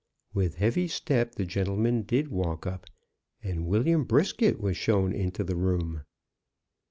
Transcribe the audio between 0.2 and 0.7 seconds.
With